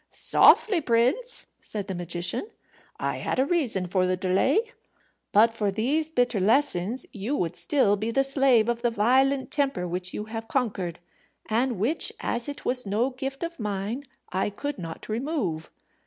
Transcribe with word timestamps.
"Softly, 0.09 0.81
prince," 0.81 1.45
said 1.61 1.85
the 1.85 1.93
magician; 1.93 2.49
"I 2.99 3.17
had 3.17 3.37
a 3.37 3.45
reason 3.45 3.85
for 3.85 4.07
the 4.07 4.17
delay. 4.17 4.61
But 5.31 5.53
for 5.53 5.69
these 5.69 6.09
bitter 6.09 6.39
lessons 6.39 7.05
you 7.13 7.35
would 7.35 7.55
still 7.55 7.95
be 7.95 8.09
the 8.09 8.23
slave 8.23 8.67
of 8.67 8.81
the 8.81 8.89
violent 8.89 9.51
temper 9.51 9.87
which 9.87 10.11
you 10.11 10.25
have 10.25 10.47
conquered, 10.47 10.97
and 11.51 11.77
which, 11.77 12.11
as 12.19 12.49
it 12.49 12.65
was 12.65 12.83
no 12.83 13.11
gift 13.11 13.43
of 13.43 13.59
mine, 13.59 14.01
I 14.31 14.49
could 14.49 14.79
not 14.79 15.07
remove. 15.07 15.69